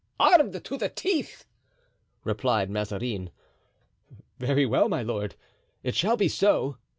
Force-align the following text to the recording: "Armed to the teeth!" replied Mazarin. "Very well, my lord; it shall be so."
"Armed 0.19 0.63
to 0.65 0.77
the 0.77 0.89
teeth!" 0.89 1.45
replied 2.23 2.71
Mazarin. 2.71 3.29
"Very 4.39 4.65
well, 4.65 4.89
my 4.89 5.03
lord; 5.03 5.35
it 5.83 5.93
shall 5.93 6.17
be 6.17 6.27
so." 6.27 6.77